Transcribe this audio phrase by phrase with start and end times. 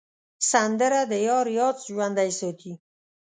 [0.51, 2.73] سندره د یار یاد ژوندی ساتي